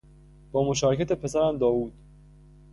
[0.51, 1.93] با مشارکت پسرم داوود